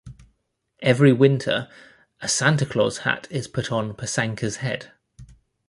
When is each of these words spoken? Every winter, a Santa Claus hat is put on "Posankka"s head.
Every 0.81 1.13
winter, 1.13 1.69
a 2.21 2.27
Santa 2.27 2.65
Claus 2.65 3.05
hat 3.05 3.27
is 3.29 3.47
put 3.47 3.71
on 3.71 3.93
"Posankka"s 3.93 4.55
head. 4.55 4.93